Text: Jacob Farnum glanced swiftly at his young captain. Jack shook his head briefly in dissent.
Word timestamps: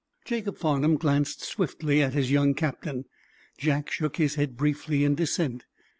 Jacob 0.25 0.57
Farnum 0.57 0.95
glanced 0.97 1.43
swiftly 1.43 2.01
at 2.01 2.15
his 2.15 2.31
young 2.31 2.55
captain. 2.55 3.05
Jack 3.59 3.91
shook 3.91 4.15
his 4.17 4.33
head 4.33 4.57
briefly 4.57 5.03
in 5.03 5.13
dissent. 5.13 5.65